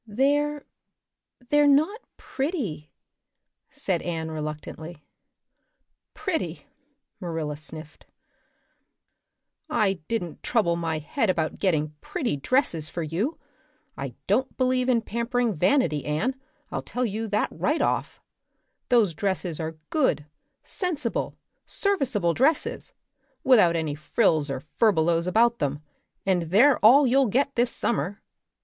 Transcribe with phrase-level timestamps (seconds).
[0.07, 0.65] "They're
[1.49, 2.91] they're not pretty,"
[3.69, 5.05] said Anne reluctantly.
[6.15, 6.65] "Pretty!"
[7.19, 8.07] Marilla sniffed.
[9.69, 13.37] "I didn't trouble my head about getting pretty dresses for you.
[13.95, 16.33] I don't believe in pampering vanity, Anne,
[16.71, 18.19] I'll tell you that right off.
[18.89, 20.25] Those dresses are good,
[20.63, 21.37] sensible,
[21.67, 22.91] serviceable dresses,
[23.43, 25.79] without any frills or furbelows about them,
[26.25, 28.23] and they're all you'll get this summer.